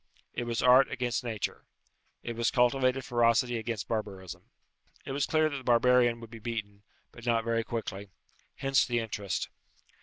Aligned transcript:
It 0.33 0.45
was 0.45 0.63
art 0.63 0.89
against 0.89 1.23
nature. 1.23 1.63
It 2.23 2.35
was 2.35 2.49
cultivated 2.49 3.05
ferocity 3.05 3.59
against 3.59 3.87
barbarism. 3.87 4.49
It 5.05 5.11
was 5.11 5.27
clear 5.27 5.47
that 5.47 5.57
the 5.57 5.63
barbarian 5.63 6.19
would 6.21 6.31
be 6.31 6.39
beaten, 6.39 6.81
but 7.11 7.23
not 7.27 7.43
very 7.43 7.63
quickly. 7.63 8.09
Hence 8.55 8.83
the 8.83 8.97
interest. 8.97 9.49